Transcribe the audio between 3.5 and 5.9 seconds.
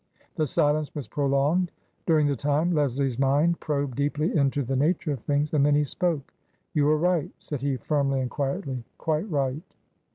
probed deeply into the nature of things. And then he